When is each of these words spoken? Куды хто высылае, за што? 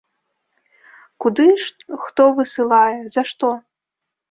Куды 1.25 1.45
хто 2.07 2.23
высылае, 2.41 2.99
за 3.19 3.29
што? 3.31 3.55